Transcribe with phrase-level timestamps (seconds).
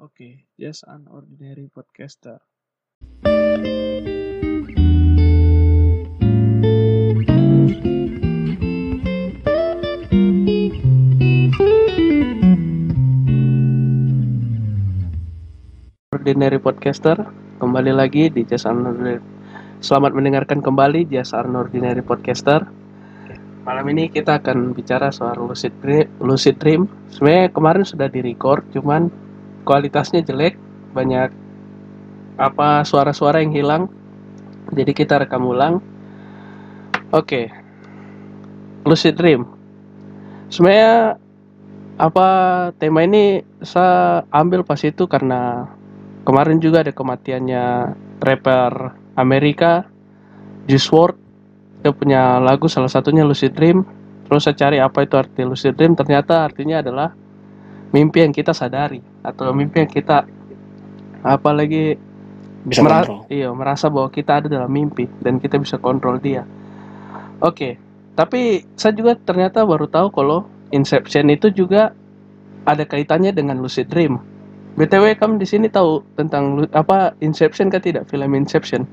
[0.00, 2.40] Oke, just an ordinary podcaster.
[16.16, 17.20] Ordinary podcaster,
[17.60, 19.20] kembali lagi di Just an Ordinary.
[19.84, 22.64] Selamat mendengarkan kembali Just an Ordinary podcaster.
[23.68, 26.08] Malam ini kita akan bicara soal lucid dream.
[26.24, 26.88] Lucid dream.
[27.12, 29.28] Sebenarnya kemarin sudah di-record, cuman
[29.64, 30.56] kualitasnya jelek,
[30.92, 31.30] banyak
[32.40, 33.82] apa suara-suara yang hilang.
[34.72, 35.82] Jadi kita rekam ulang.
[37.10, 37.50] Oke.
[38.86, 39.44] Lucid dream.
[40.48, 41.20] Sebenarnya
[42.00, 42.28] apa
[42.80, 45.68] tema ini saya ambil pas itu karena
[46.24, 47.92] kemarin juga ada kematiannya
[48.24, 49.84] rapper Amerika
[50.64, 51.20] Juice WRLD
[51.80, 53.84] dia punya lagu salah satunya Lucid Dream
[54.28, 57.12] terus saya cari apa itu arti Lucid Dream ternyata artinya adalah
[57.90, 60.26] mimpi yang kita sadari atau mimpi yang kita
[61.20, 61.98] apa lagi
[62.64, 63.28] bisa mera- kontrol.
[63.32, 66.46] iya merasa bahwa kita ada dalam mimpi dan kita bisa kontrol dia.
[67.40, 71.96] Oke tapi saya juga ternyata baru tahu kalau Inception itu juga
[72.68, 74.20] ada kaitannya dengan lucid dream.
[74.78, 78.06] Btw kamu di sini tahu tentang apa Inception kan tidak?
[78.06, 78.86] Film Inception.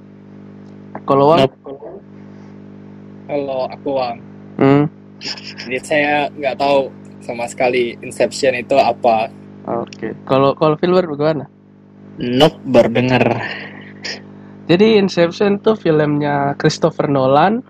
[1.06, 1.45] Kalau Wang.
[3.28, 4.23] Kalau aku Wang,
[4.56, 4.88] hmm,
[5.68, 6.88] jadi saya nggak tahu
[7.28, 9.28] sama sekali Inception itu apa.
[9.67, 11.52] oke kalau kalau Filber bagaimana
[12.17, 13.22] Nope, berdengar.
[14.66, 17.61] Jadi Inception tuh filmnya Christopher Nolan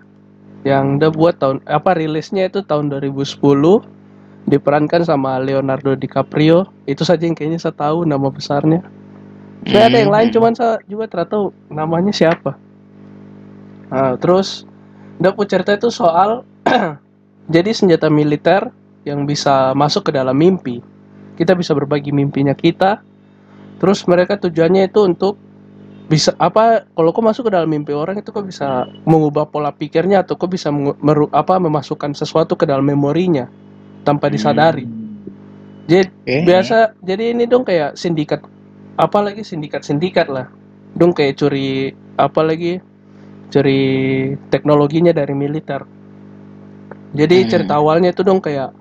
[0.64, 3.38] yang udah buat tahun apa rilisnya itu tahun 2010
[4.48, 8.80] diperankan sama Leonardo DiCaprio itu saja yang kayaknya saya tahu nama besarnya.
[9.68, 10.34] Sebenarnya ada yang lain Hmm.
[10.40, 12.56] cuman saya juga tahu namanya siapa.
[13.92, 14.64] Nah, terus
[15.20, 16.40] udah cerita itu soal
[17.54, 18.72] jadi senjata militer
[19.08, 20.84] yang bisa masuk ke dalam mimpi.
[21.40, 23.00] Kita bisa berbagi mimpinya kita.
[23.80, 25.38] Terus mereka tujuannya itu untuk
[26.08, 30.24] bisa apa kalau kau masuk ke dalam mimpi orang itu kau bisa mengubah pola pikirnya
[30.24, 33.44] atau kau bisa meru- apa memasukkan sesuatu ke dalam memorinya
[34.08, 34.88] tanpa disadari.
[35.88, 36.36] Jadi Oke.
[36.48, 38.40] biasa jadi ini dong kayak sindikat
[38.96, 40.48] apa lagi sindikat-sindikat lah.
[40.96, 42.80] Dong kayak curi apa lagi
[43.52, 43.80] curi
[44.48, 45.84] teknologinya dari militer.
[47.12, 47.48] Jadi Hmm.
[47.52, 48.72] cerita awalnya itu dong kayak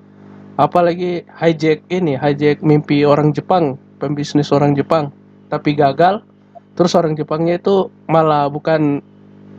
[0.57, 5.13] apa lagi hijack ini hijack mimpi orang Jepang, pembisnis orang Jepang,
[5.53, 6.25] tapi gagal.
[6.73, 9.01] Terus orang Jepangnya itu malah bukan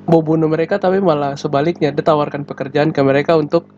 [0.07, 3.69] mau bunuh mereka tapi malah sebaliknya dia tawarkan pekerjaan ke mereka untuk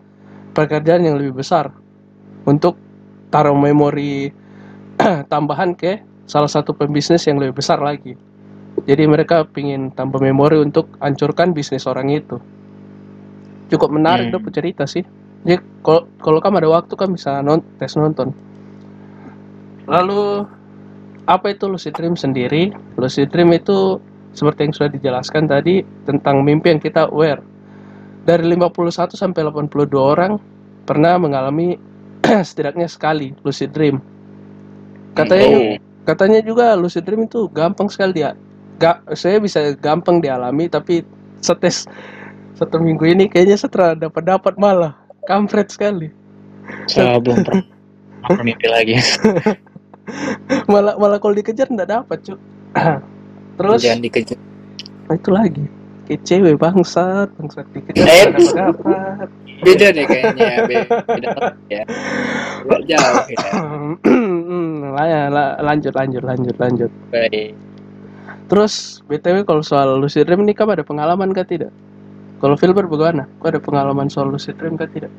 [0.54, 1.72] pekerjaan yang lebih besar
[2.44, 2.76] untuk
[3.32, 4.30] taruh memori
[5.32, 8.14] tambahan ke salah satu pembisnis yang lebih besar lagi.
[8.86, 12.38] Jadi mereka pingin tambah memori untuk hancurkan bisnis orang itu.
[13.69, 14.41] Cukup menarik Hmm.
[14.41, 14.54] hmm.
[14.54, 15.04] cerita sih.
[15.45, 18.33] Jadi kalau kalau kamu ada waktu kan bisa non tes nonton.
[19.89, 20.45] Lalu
[21.25, 22.71] apa itu lucid dream sendiri?
[23.01, 23.97] Lucid dream itu
[24.37, 27.43] seperti yang sudah dijelaskan tadi tentang mimpi yang kita aware.
[28.28, 30.37] Dari 51 sampai 82 orang
[30.84, 31.81] pernah mengalami
[32.49, 33.99] setidaknya sekali lucid dream.
[35.17, 35.75] Katanya Oh.
[36.05, 38.37] katanya juga lucid dream itu gampang sekali dia.
[38.81, 41.05] Gak, saya bisa gampang dialami tapi
[41.41, 41.84] setes
[42.57, 46.08] satu minggu ini kayaknya setelah dapat dapat malah kampret sekali.
[46.86, 47.66] Saya belum pernah
[48.26, 48.94] bermimpi lagi.
[50.72, 52.38] Malah malah kalau dikejar nggak dapat cuk.
[53.59, 54.38] Terus Jangan dikejar.
[55.06, 55.64] nah itu lagi
[56.06, 58.25] kayak cewek bangsat bangsat dikejar Eh.
[58.30, 59.26] nggak dapat.
[59.60, 60.50] Beda deh kayaknya.
[60.66, 61.30] Beda
[61.69, 61.82] ya.
[62.66, 63.42] Jauh ya.
[64.91, 66.91] Lah ya, la- lanjut lanjut lanjut lanjut.
[67.10, 67.54] Baik.
[68.50, 71.70] Terus BTW kalau soal lucid dream ini kamu ada pengalaman kah tidak?
[72.41, 73.28] Kalau Filber bagaimana?
[73.37, 75.12] Kau ada pengalaman soal lucid dream kah tidak?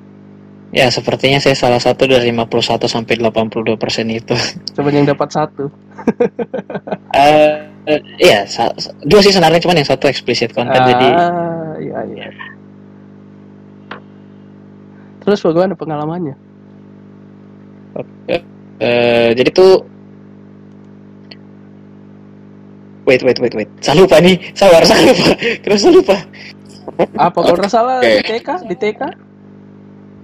[0.72, 4.34] Ya, sepertinya saya salah satu dari 51 sampai 82 persen itu.
[4.74, 5.68] Coba yang dapat satu.
[7.14, 7.52] Eh,
[7.92, 8.48] eh, iya,
[9.04, 12.28] dua sih sebenarnya cuman yang satu eksplisit konten jadi Ah, iya iya.
[15.22, 16.36] Terus bagaimana pengalamannya?
[18.82, 19.86] eh, jadi tuh
[23.02, 23.70] Wait, wait, wait, wait.
[23.82, 24.38] Saya lupa nih.
[24.54, 25.34] Sabar, saya lupa.
[25.36, 26.18] Kenapa saya lupa?
[27.18, 28.22] Apa kalau nggak salah Oke.
[28.22, 28.50] di TK?
[28.68, 29.02] Di TK?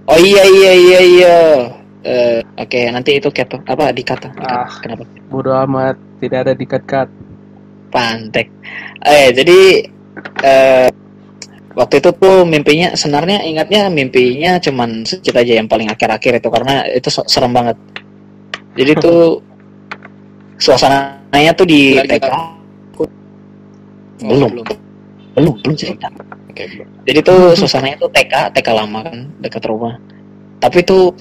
[0.08, 1.38] Oh iya, iya, iya, iya.
[2.06, 4.32] Eh, Oke, nanti itu cat apa dikata?
[4.32, 4.48] Dikat.
[4.48, 4.70] Ah.
[4.80, 5.04] Kenapa?
[5.28, 7.08] Bodoh amat, tidak ada dikat-kat.
[7.92, 8.48] Pantek.
[9.04, 9.58] Eh, jadi
[10.44, 10.88] eh,
[11.76, 16.74] waktu itu tuh mimpinya sebenarnya ingatnya mimpinya cuman sedikit aja yang paling akhir-akhir itu karena
[16.88, 17.76] itu so- serem banget.
[18.78, 19.42] Jadi tuh
[20.64, 22.58] suasananya tuh di TK
[24.18, 24.66] belum, belum.
[25.38, 26.10] belum, belum cerita.
[26.58, 26.88] Oke, belum.
[27.06, 29.94] Jadi tuh suasananya tuh TK, TK lama kan dekat rumah.
[30.58, 31.14] Tapi tuh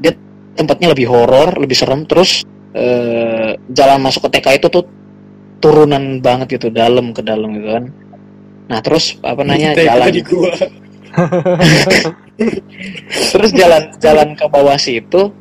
[0.00, 0.16] dia
[0.56, 2.40] tempatnya lebih horor, lebih serem terus
[2.72, 4.84] eh, jalan masuk ke TK itu tuh
[5.58, 7.84] turunan banget gitu dalam ke dalam gitu kan
[8.68, 10.52] nah terus apa namanya TK jalan di gua.
[13.32, 15.32] terus jalan jalan ke bawah situ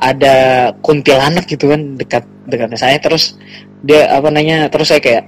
[0.00, 3.38] ada kuntilanak gitu kan dekat dekatnya saya terus
[3.84, 5.24] dia apa namanya terus saya kayak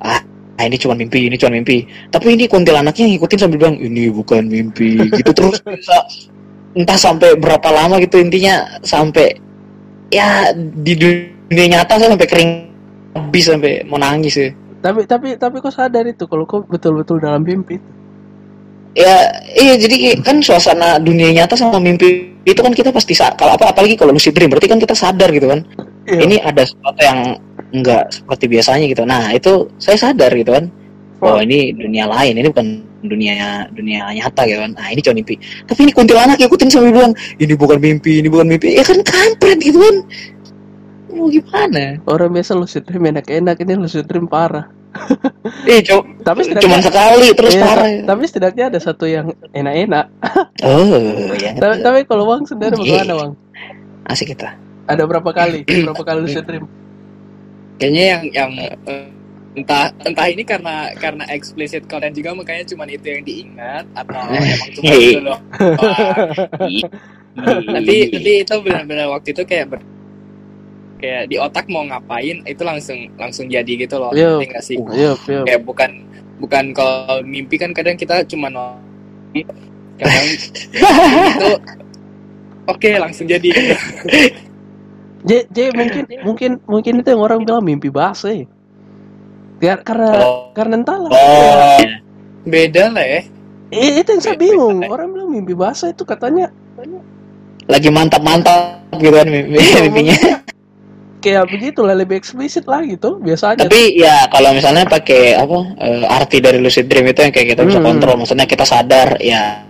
[0.00, 0.22] ah
[0.58, 1.86] ah, ini cuma mimpi ini cuma mimpi.
[2.10, 5.30] Tapi ini kuntilanaknya ngikutin sambil bilang ini bukan mimpi gitu.
[5.30, 5.96] Terus bisa
[6.74, 9.38] entah sampai berapa lama gitu intinya sampai
[10.10, 12.50] ya di dunia nyata saya sampai kering
[13.14, 14.50] habis sampai mau nangis ya.
[14.78, 17.90] Tapi tapi tapi kok sadar itu kalau kok betul-betul dalam mimpi itu?
[18.98, 23.70] Ya iya jadi kan suasana dunia nyata sama mimpi itu kan kita pasti kalau apa
[23.70, 25.62] apalagi kalau lucid dream berarti kan kita sadar gitu kan.
[26.08, 26.24] Iya.
[26.24, 27.36] ini ada sesuatu yang
[27.70, 29.02] enggak seperti biasanya gitu.
[29.04, 30.68] Nah itu saya sadar gitu kan.
[31.18, 32.38] Oh ini dunia lain.
[32.38, 32.66] Ini bukan
[32.98, 34.72] dunia dunia nyata gitu kan.
[34.74, 35.34] Nah ini cuma mimpi.
[35.66, 38.74] Tapi ini kuntilanak ikutin sambil bilang ini bukan mimpi ini bukan mimpi.
[38.74, 39.96] Ya kan kampret gitu kan.
[41.08, 41.98] Mau gimana?
[42.04, 43.58] Orang biasa lucid dream enak-enak.
[43.58, 44.70] Ini lucid dream parah.
[45.68, 47.84] Eh co- tapi setidaknya sekali terus Iya, parah.
[47.84, 50.06] ta- tapi setidaknya ada satu yang enak-enak.
[50.64, 53.04] Oh ya tapi, tapi kalau bang sendiri Iya.
[53.04, 53.32] bagaimana bang
[54.06, 54.48] asik kita.
[54.86, 55.64] Ada berapa kali?
[55.86, 56.64] Berapa kali lucid dream
[57.78, 58.50] Kayaknya yang yang
[58.86, 59.06] eh,
[59.54, 64.70] entah entah ini karena karena explicit content juga makanya cuma itu yang diingat atau emang
[64.74, 64.98] cuma Iya.
[65.10, 65.40] itu loh.
[67.70, 69.86] Nanti nanti itu benar-benar waktu itu kayak ber-
[70.98, 74.10] kayak di otak mau ngapain itu langsung langsung jadi gitu loh.
[74.10, 74.42] Iya.
[74.58, 74.74] Sih?
[74.78, 75.44] Yup, yup.
[75.46, 75.90] Kayak bukan
[76.38, 78.78] bukan kalau mimpi kan kadang kita cuma no-
[79.98, 80.26] kadang
[81.34, 81.50] itu
[82.66, 83.48] oke langsung jadi.
[85.28, 88.48] J, J mungkin mungkin mungkin itu yang orang bilang mimpi basah ya.
[89.58, 90.48] Biar- karena Oh.
[90.50, 91.10] karena entahlah.
[91.10, 91.78] oh
[92.44, 93.22] beda lah ya
[93.68, 94.80] Eh, itu yang saya bingung.
[94.82, 96.48] Orang bilang mimpi basah itu katanya
[97.64, 100.16] lagi mantap-mantap gitu kan mimpi- Iya, mimpinya
[101.18, 103.60] kayak begitu lah lebih eksplisit lah gitu biasanya.
[103.60, 107.62] tapi ya kalau misalnya pakai apa eh, arti dari lucid dream itu yang kayak kita
[107.62, 107.88] bisa Hmm.
[107.90, 109.67] kontrol maksudnya kita sadar ya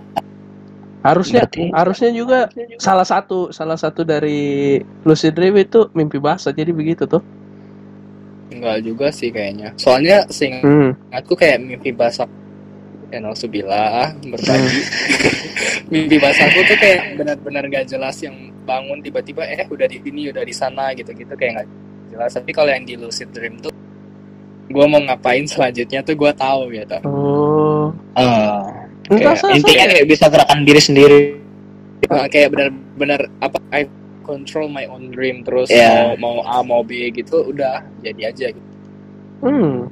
[0.99, 2.39] harusnya berarti- harusnya juga
[2.75, 7.23] salah satu salah satu dari lucid dream itu mimpi basah jadi begitu tuh.
[8.49, 10.91] enggak juga sih kayaknya soalnya sing Hmm.
[11.09, 12.25] aku kayak mimpi basah
[13.07, 14.81] ya nauzubillah berbagi
[15.93, 20.41] mimpi basahku tuh kayak benar-benar gak jelas yang bangun tiba-tiba eh udah di sini udah
[20.41, 21.67] di sana gitu-gitu kayak nggak
[22.09, 23.73] jelas tapi kalau yang di lucid dream tuh
[24.67, 27.89] gue mau ngapain selanjutnya tuh gue tahu gitu Oh.
[28.13, 28.61] eh,
[29.09, 31.19] Entah kayak saya, intinya saya- kayak bisa gerakan diri sendiri
[32.07, 33.83] Ah, kayak benar-benar apa I
[34.23, 36.15] control my own dream terus Iya.
[36.15, 38.69] mau mau A mau B gitu udah jadi aja gitu.
[39.41, 39.89] Hmm.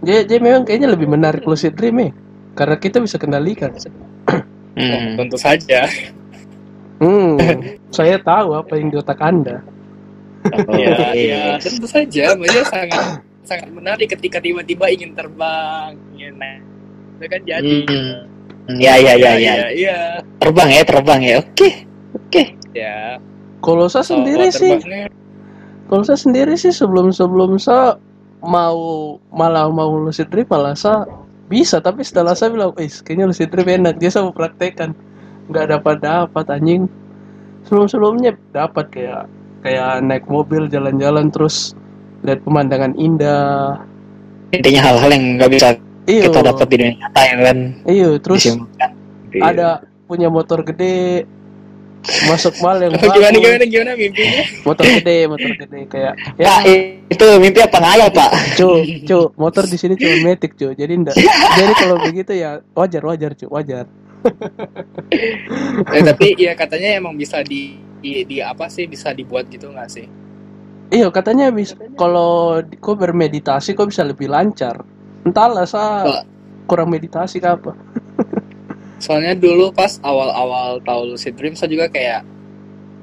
[0.00, 2.10] Jadi, jadi memang kayaknya lebih menarik lucid dream ya.
[2.52, 3.72] Karena kita bisa kendalikan.
[4.70, 5.18] Hmm.
[5.18, 5.84] tentu saja
[6.98, 7.36] Hmm.
[7.96, 9.64] saya tahu apa yang di otak Anda.
[10.46, 11.56] Oh, ya, iya.
[11.56, 13.02] ya tentu saja maksudnya sangat
[13.44, 16.62] sangat menarik ketika tiba-tiba ingin terbang ingin naik
[17.20, 17.76] itu kan jadi.
[17.84, 18.78] Hmm.
[18.80, 19.54] ya ya ya ya.
[19.60, 19.98] Ya iya.
[20.40, 21.34] Terbang ya terbang ya.
[21.44, 21.84] Oke
[22.16, 22.42] oke.
[22.72, 23.20] Ya.
[23.60, 24.80] Kalau saya sendiri Oh, sih,
[25.92, 28.00] kalau saya sendiri sih sebelum sebelum saya
[28.40, 31.04] mau malah mau lucid dream malah saya
[31.52, 31.76] bisa.
[31.84, 34.96] Tapi setelah saya bilang, eh kayaknya lucid dream enak, dia saya mau praktekkan,
[35.52, 36.88] nggak dapat dapat anjing.
[37.68, 39.28] Sebelum sebelumnya dapat kayak
[39.60, 41.76] kayak naik mobil jalan-jalan terus
[42.24, 43.76] lihat pemandangan indah.
[44.50, 45.68] intinya hal-hal yang nggak bisa
[46.10, 47.58] Iyo, kita dapat di dunia nyata ya kan?
[47.86, 48.90] Iyo terus disimpulkan
[49.38, 49.68] ada
[50.10, 51.22] punya motor gede
[52.26, 54.42] masuk mal yang Oh, gimana gimana gimana mimpinya?
[54.66, 58.30] Motor gede motor gede kayak Pak, ya itu mimpi apa ngayal pak?
[58.58, 58.68] Cu
[59.08, 61.14] cu motor di sini cuma metik cu jadi ndak
[61.54, 63.86] jadi kalau begitu ya wajar wajar cu wajar.
[65.96, 69.88] Eh, tapi ya katanya emang bisa di, di di apa sih bisa dibuat gitu nggak
[69.88, 70.06] sih?
[70.90, 74.82] Iya katanya bisa kalau kau bermeditasi kau bisa lebih lancar
[75.26, 76.24] entahlah saya
[76.64, 77.72] kurang meditasi ke apa
[79.04, 82.22] soalnya dulu pas awal-awal tahu lucid dream saya juga kayak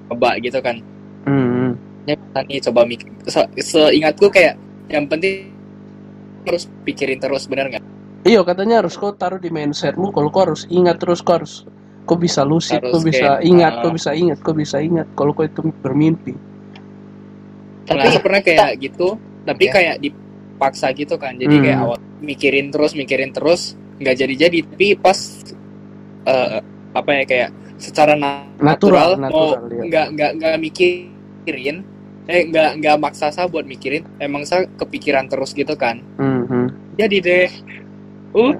[0.08, 0.80] coba gitu kan
[1.26, 1.70] hmm.
[2.08, 2.16] ya
[2.48, 4.56] nih coba mikir se- seingatku kayak
[4.88, 5.52] yang penting
[6.48, 7.84] harus pikirin terus benar nggak
[8.24, 11.68] iya katanya harus kau taruh di mindsetmu kalau kau harus ingat terus kau harus
[12.08, 13.82] kau bisa lucid Harus kau bisa kayak, ingat ah.
[13.84, 16.34] kau bisa ingat kau bisa ingat kalau kau itu bermimpi
[17.84, 19.16] Tapi Tapi- pernah kayak gitu,
[19.48, 19.80] tapi Oke.
[19.80, 19.96] kayak
[20.58, 21.38] dipaksa gitu kan.
[21.38, 21.64] Jadi Hmm.
[21.64, 24.58] kayak awal mikirin terus, mikirin terus, nggak jadi-jadi.
[24.66, 25.18] Tapi pas
[26.28, 26.60] eh,
[26.98, 29.84] apa ya kayak secara na- natural natural, mau iya.
[29.86, 31.78] nggak nggak nggak mikirin,
[32.26, 34.02] eh nggak nggak maksa saya buat mikirin.
[34.18, 36.02] Emang saya kepikiran terus gitu kan.
[36.18, 36.68] Hmm, hmm.
[36.98, 37.50] Jadi deh,
[38.34, 38.54] uh,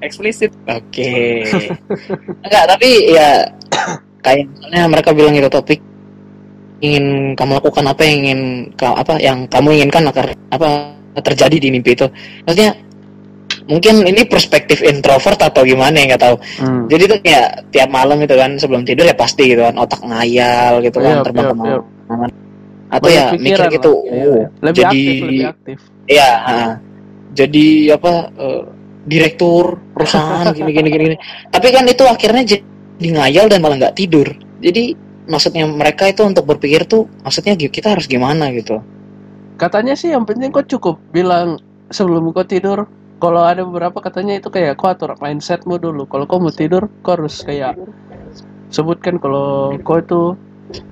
[0.00, 0.52] eksplisit.
[0.66, 1.12] oke
[2.44, 3.44] enggak tapi ya
[4.24, 5.80] kayak misalnya mereka bilang itu topik
[6.80, 8.40] ingin kamu lakukan apa yang ingin
[8.80, 12.06] apa yang kamu inginkan agar apa terjadi di mimpi itu
[12.46, 12.78] maksudnya
[13.66, 16.86] mungkin ini perspektif introvert atau gimana ya nggak tahu Hmm.
[16.90, 20.82] jadi tuh kayak tiap malam itu kan sebelum tidur ya pasti gitu kan otak ngayal
[20.82, 21.84] gitu kan Yap, terbang yap, ke mana yap.
[22.90, 23.92] atau Banyak ya mikir gitu.
[24.02, 24.46] Iya, oh, iya.
[24.66, 25.78] lebih jadi aktif lebih aktif
[26.10, 26.30] ya
[27.30, 28.62] jadi apa eh,
[29.06, 29.64] direktur
[29.94, 31.16] perusahaan gini gini gini gini.
[31.50, 34.26] tapi kan itu akhirnya jadi ngayal dan malah nggak tidur
[34.58, 34.98] jadi
[35.30, 38.82] maksudnya mereka itu untuk berpikir tuh maksudnya kita harus gimana gitu
[39.60, 41.60] katanya sih yang penting kau cukup bilang
[41.92, 42.88] sebelum kau tidur.
[43.20, 46.08] Kalau ada beberapa katanya itu kayak kau atur mindsetmu dulu?
[46.08, 47.76] Kalau kau mau tidur kau harus kayak
[48.72, 50.22] sebutkan kalau kau itu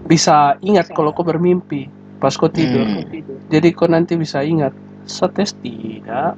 [0.04, 1.88] bisa ingat kalau kau bermimpi
[2.20, 2.84] pas kau tidur.
[2.84, 3.08] Hmm.
[3.48, 4.76] jadi kau nanti bisa ingat.
[5.08, 6.37] Setes tidak.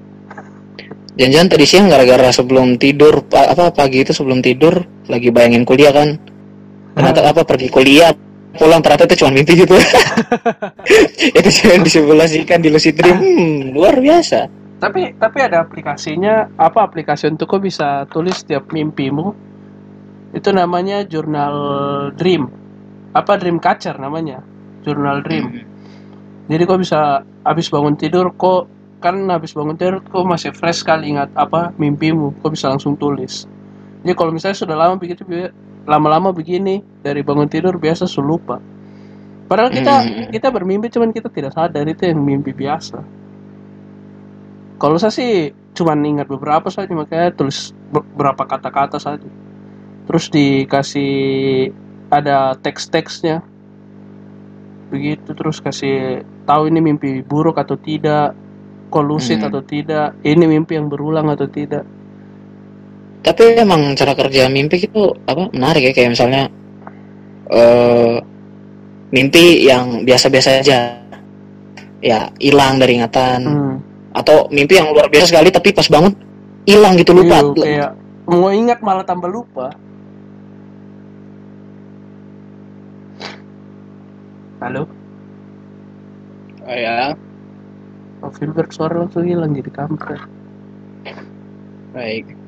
[1.19, 5.91] Jangan-jangan tadi siang gara-gara sebelum tidur pa- apa pagi itu sebelum tidur lagi bayangin kuliah
[5.91, 6.23] kan?
[6.95, 8.15] Ternyata apa pergi kuliah
[8.57, 9.77] pulang ternyata itu cuma mimpi gitu.
[11.39, 13.19] Itu jangan disimulasikan di lucid dream.
[13.31, 14.51] Hmm, luar biasa.
[14.81, 19.37] Tapi tapi ada aplikasinya apa aplikasi untuk kau bisa tulis setiap mimpimu?
[20.33, 21.55] Itu namanya jurnal
[22.17, 22.49] dream.
[23.13, 24.41] Apa dream catcher namanya?
[24.83, 25.47] Jurnal dream.
[25.53, 25.69] Hmm.
[26.51, 28.67] jadi kau bisa habis bangun tidur kok
[28.99, 33.47] kan habis bangun tidur kau masih fresh sekali ingat apa mimpimu kau bisa langsung tulis.
[34.01, 35.23] Jadi kalau misalnya sudah lama begitu
[35.89, 38.57] lama-lama begini dari bangun tidur biasa sudah lupa.
[39.51, 40.29] Padahal kita Hmm.
[40.31, 43.03] kita bermimpi cuman kita tidak sadar itu yang mimpi biasa.
[44.81, 45.33] Kalau saya sih
[45.75, 49.27] cuman ingat beberapa saja makanya tulis beberapa kata-kata saja.
[50.07, 51.13] Terus dikasih
[52.11, 53.43] ada teks-teksnya.
[54.91, 58.35] Begitu terus kasih tahu ini mimpi buruk atau tidak
[58.91, 59.49] kok lucid Hmm.
[59.51, 61.87] atau tidak ini mimpi yang berulang atau tidak
[63.21, 66.43] tapi emang cara kerja mimpi itu apa menarik ya kayak misalnya
[67.53, 68.17] eh
[69.11, 70.79] mimpi yang biasa-biasa aja.
[72.01, 73.41] Ya hilang dari ingatan.
[73.45, 73.77] Hmm.
[74.11, 76.11] atau mimpi yang luar biasa sekali tapi pas bangun
[76.67, 77.47] hilang gitu lupa.
[77.55, 77.91] Iya, kayak
[78.27, 79.71] mau ingat malah tambah lupa.
[84.61, 84.85] Halo?
[86.69, 87.17] Oh ya,
[88.21, 90.21] oh, Filbert suara langsung hilang jadi kampret.
[91.97, 92.40] Baik.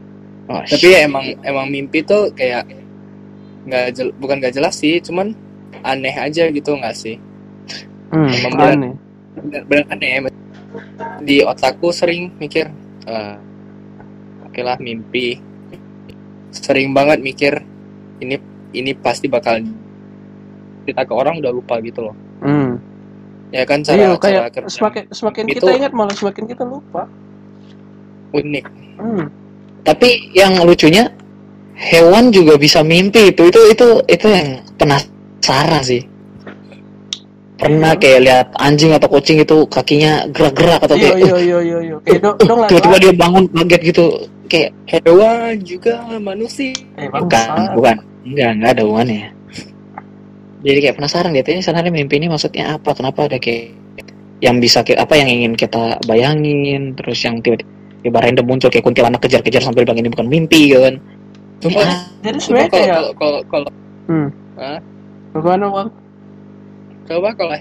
[0.51, 2.67] Oh, Tapi ya emang emang mimpi tuh kayak
[3.63, 5.33] nggak jel- bukan nggak jelas sih, cuman
[5.81, 7.17] aneh aja gitu nggak sih?
[8.11, 8.93] hmm, Emang aneh
[9.33, 10.29] Bener, bener aneh.
[11.23, 12.69] Di otakku sering mikir,
[13.07, 13.37] eh,
[14.45, 15.41] oke lah mimpi.
[16.53, 17.65] Sering banget mikir
[18.21, 18.37] ini
[18.73, 19.63] ini pasti bakal
[20.83, 22.17] cerita ke orang udah lupa gitu loh.
[22.43, 22.77] hmm.
[23.53, 26.65] Ya kan Iya, cara kayak cara kerja semakin semakin itu- kita ingat malah semakin kita
[26.65, 27.05] lupa.
[28.33, 28.65] unik.
[28.97, 29.27] Hmm.
[29.83, 31.11] Tapi yang lucunya
[31.75, 33.51] hewan juga bisa mimpi itu.
[33.51, 36.03] Itu itu itu yang penasaran sih.
[37.63, 41.79] Pernah kayak lihat anjing atau kucing itu kakinya gerak-gerak atau Iya kayak iya iya iya
[41.87, 41.97] iya.
[42.67, 44.05] Tiba-tiba dia bangun kaget gitu.
[44.51, 46.75] Kayak Hewan juga manusia.
[46.99, 47.97] Eh, bukan bukan.
[48.27, 49.31] Enggak enggak ada hubungannya.
[50.63, 52.95] Jadi kayak penasaran gitu ini sebenarnya mimpi ini maksudnya apa?
[52.95, 53.75] Kenapa ada kayak
[54.43, 56.95] yang bisa ki- apa yang ingin kita bayangin?
[56.99, 60.95] Terus yang tiba-tiba random muncul kayak kuntilanak kejar-kejar sampai bilang ini bukan mimpi gitu kan
[61.59, 63.69] Cuma, Ah, Jadi sebenarnya kalau kalau kalau
[64.07, 64.29] hmm.
[64.57, 64.79] Hah?
[65.31, 65.89] Bagaimana bang?
[67.03, 67.55] coba kalau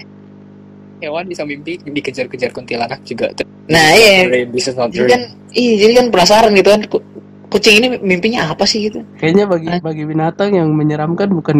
[0.98, 3.26] hewan bisa mimpi dikejar-kejar kuntilanak juga.
[3.64, 5.20] nah iya Dream, This is not jadi kan
[5.52, 7.04] iya jadi kan penasaran gitu kan ku-
[7.48, 9.78] kucing ini mimpinya apa sih gitu Kayaknya bagi Hah?
[9.78, 11.56] bagi binatang yang menyeramkan bukan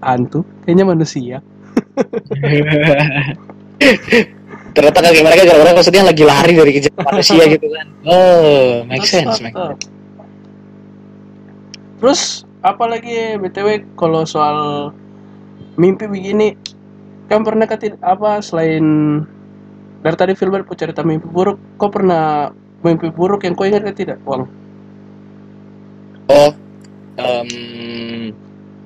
[0.00, 1.36] hantu, kayaknya manusia.
[4.74, 9.38] ternyata kaki mereka gara-gara maksudnya lagi lari dari kejar manusia gitu kan oh make sense
[9.40, 9.78] make Tetap.
[12.04, 14.92] Terus apalagi btw kalau soal
[15.80, 16.52] mimpi begini
[17.32, 18.84] kan pernah ketit apa selain
[20.04, 22.52] dari tadi Filbert mau cerita mimpi buruk, kau pernah
[22.84, 24.44] mimpi buruk yang kau ingat tidak, Wang?
[26.28, 26.52] Oh,
[27.16, 27.48] em,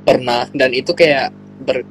[0.07, 1.35] pernah dan itu kayak
[1.67, 1.83] ber,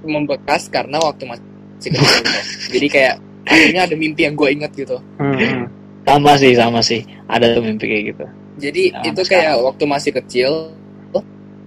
[0.00, 1.44] membekas karena waktu masih
[1.76, 1.92] kecil.
[2.72, 3.14] Jadi kayak
[3.46, 4.96] akhirnya ada mimpi yang gue inget gitu.
[5.16, 5.68] Hmm.
[6.02, 8.24] sama sih sama sih ada tuh mimpi kayak gitu
[8.60, 9.44] Jadi Ya, itu sekarang.
[9.46, 10.50] kayak waktu masih kecil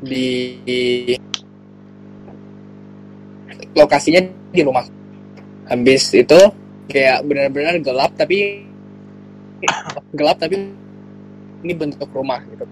[0.03, 0.25] di,
[0.61, 1.17] di-
[3.73, 4.85] lokasinya di rumah.
[5.65, 6.39] Habis itu
[6.85, 8.67] kayak benar-benar gelap tapi
[10.11, 10.59] gelap tapi
[11.63, 12.65] ini bentuk rumah gitu.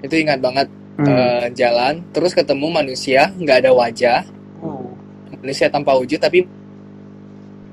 [0.00, 0.68] Itu ingat banget
[1.00, 1.08] Hmm.
[1.08, 4.20] eh, jalan terus ketemu manusia nggak ada wajah
[4.60, 4.92] Oh.
[5.32, 6.44] manusia tanpa wujud tapi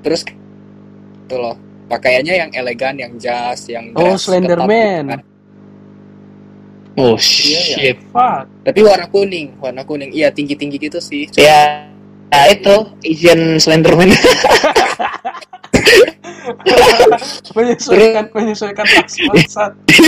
[0.00, 0.24] terus
[1.28, 1.52] itu loh.
[1.86, 5.04] Pakaiannya yang elegan yang jas yang Oh, dress Slenderman.
[5.06, 5.20] ketat, kan.
[6.98, 7.96] oh Iya, shit.
[8.08, 8.48] Fuck.
[8.62, 10.08] tapi warna kuning warna kuning.
[10.10, 11.28] Iya tinggi tinggi gitu sih.
[11.34, 11.88] Ya
[12.28, 14.08] ya itu Asian Slenderman.
[17.52, 19.72] Menyesuaikan menyesuaikan bangsat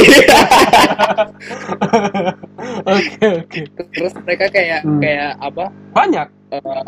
[2.86, 3.60] oke oke.
[3.90, 5.00] Terus mereka kayak Hmm.
[5.00, 5.64] kayak apa?
[5.92, 6.28] Banyak.
[6.50, 6.84] Eh,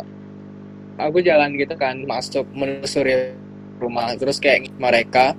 [0.99, 3.37] aku jalan gitu kan masuk menelusuri
[3.83, 4.15] rumah.
[4.15, 5.35] Terus kayak mereka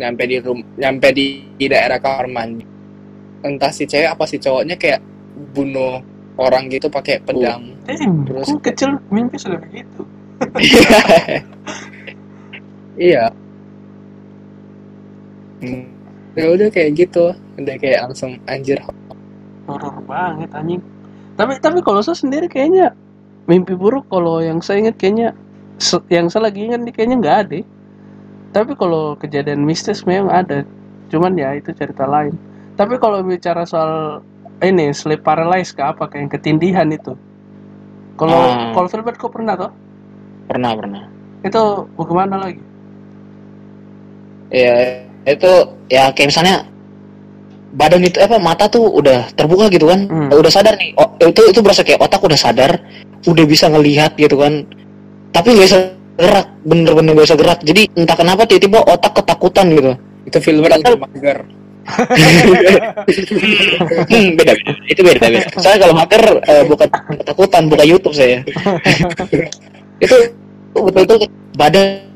[0.00, 2.66] nyampe di rum nyampe di, di daerah kamar mandi
[3.44, 5.04] entah si cewek apa si cowoknya kayak
[5.52, 6.00] bunuh
[6.40, 7.76] orang gitu pakai pedang.
[7.84, 10.00] Damn, Terus- aku kecil mimpi sudah begitu?
[12.94, 13.34] Iya.
[15.58, 15.90] Hmm.
[16.38, 17.34] ya udah kayak gitu.
[17.58, 18.78] Udah kayak langsung anjir.
[19.66, 20.78] Horor banget anjing.
[21.34, 22.94] Tapi tapi kalau saya sendiri kayaknya
[23.50, 25.34] mimpi buruk kalau yang saya ingat kayaknya
[26.06, 27.54] yang saya lagi ingat nih kayaknya nggak ada
[28.54, 30.62] tapi kalau kejadian mistis memang ada.
[31.10, 32.38] Cuman ya itu cerita lain.
[32.78, 34.22] Tapi kalau bicara soal
[34.62, 37.18] ini sleep paralysis ke apa kayak yang ketindihan itu?
[38.14, 38.70] Kalau Ah.
[38.70, 39.74] kalau Filbert kau pernah toh?
[40.46, 41.02] Pernah pernah.
[41.42, 42.62] Itu bagaimana lagi?
[44.54, 45.52] Ya itu
[45.90, 46.56] ya kayak misalnya
[47.74, 50.06] badan itu apa mata tuh udah terbuka gitu kan.
[50.06, 50.30] Hmm.
[50.30, 50.94] udah sadar nih.
[50.94, 52.70] Oh, itu itu berasa kayak otak udah sadar
[53.26, 54.62] udah bisa ngelihat gitu kan.
[55.34, 55.78] Tapi nggak bisa
[56.14, 57.58] gerak bener-bener nggak bisa gerak.
[57.66, 59.92] Jadi entah kenapa tiba-tiba otak ketakutan gitu.
[60.24, 61.38] Itu filmer lagi mager.
[64.08, 64.72] Hmm, beda beda.
[64.88, 65.40] Itu beda beda.
[65.60, 66.88] Saya kalau mager eh, bukan
[67.20, 68.40] ketakutan buka YouTube saya.
[70.00, 70.16] Itu
[70.72, 71.28] betul-betul
[71.58, 72.08] badan.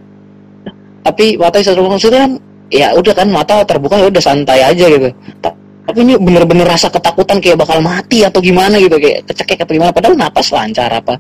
[1.05, 1.99] Tapi mata bisa terbuka.
[1.99, 2.33] Maksudnya kan
[2.69, 5.09] ya udah kan mata terbuka ya udah santai aja gitu.
[5.43, 5.57] Ta-
[5.89, 8.97] tapi ini bener-bener rasa ketakutan kayak bakal mati atau gimana gitu.
[8.97, 9.91] Kayak kecekek atau gimana.
[9.93, 11.19] Padahal napas lancar apa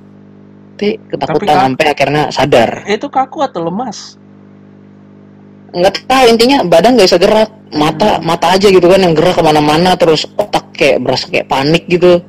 [0.78, 2.70] tapi ketakutan kan- sampai akhirnya sadar.
[2.86, 4.14] Itu kaku atau lemas?
[5.68, 7.50] Nggak tahu intinya badan nggak bisa gerak.
[7.68, 11.84] Mata mata aja gitu kan yang gerak ke mana-mana terus otak kayak berasa kayak panik
[11.84, 12.22] gitu.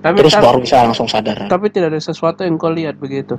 [0.00, 1.44] Tapi terus baru bisa langsung sadar.
[1.44, 3.36] Tapi tidak ada sesuatu yang kau lihat begitu?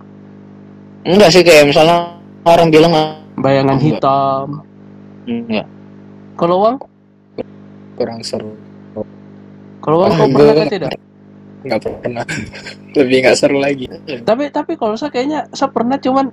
[1.01, 2.91] Enggak sih kayak misalnya orang bilang
[3.36, 3.88] bayangan Enggak.
[3.97, 4.47] hitam.
[5.25, 5.65] Enggak
[6.37, 6.75] kalau uang?
[7.98, 8.53] Kurang seru.
[9.81, 10.89] Kalau uang kau Ah, pernah gua- kan tidak
[11.65, 12.25] nggak pernah.
[12.98, 13.85] Lebih nggak seru lagi.
[14.22, 16.29] Tapi tapi kalau saya kayaknya saya pernah cuman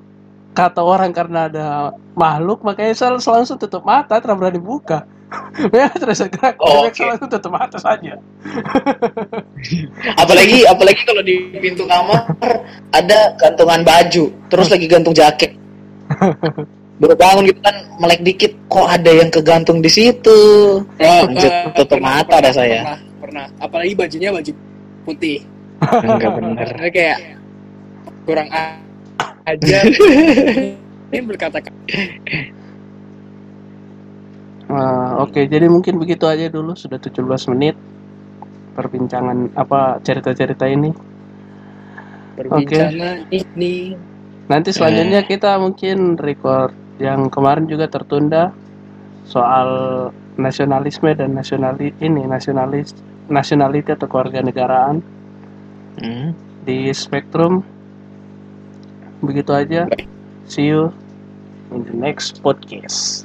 [0.55, 1.67] kata orang karena ada
[2.15, 5.03] makhluk makanya saya langsung tutup mata tidak berani buka.
[5.73, 7.03] Memang terus saya gerak Oh, oke.
[7.03, 8.15] langsung tutup mata saja.
[10.23, 12.23] Apalagi apalagi kalau di pintu kamar
[12.95, 15.57] ada gantungan baju terus lagi gantung jaket.
[16.95, 20.39] Baru bangun gitu kan melek dikit kok ada yang kegantung di situ?
[21.03, 22.87] Lanjut, eh, tutup mata dah saya.
[22.87, 23.47] pernah pernah.
[23.59, 24.53] Apalagi bajunya baju
[25.05, 25.45] putih.
[25.85, 27.19] Enggak karena kayak
[28.25, 28.49] kurang
[29.45, 29.79] aja.
[31.13, 31.61] Ini berkata
[34.65, 37.21] Nah, oke jadi mungkin begitu aja dulu sudah 17
[37.53, 37.77] menit
[38.75, 40.91] perbincangan apa cerita-cerita ini.
[42.35, 43.95] Perbincangan ini.
[44.51, 48.51] Nanti selanjutnya kita mungkin record yang kemarin juga tertunda
[49.25, 52.93] soal nasionalisme dan nasionali ini nasionalis
[53.29, 55.01] nationality atau kewarganegaraan
[55.95, 56.35] Hmm.
[56.65, 57.63] di Spektrum.
[59.23, 59.87] Begitu aja.
[60.45, 60.91] See you
[61.71, 63.25] in the next podcast.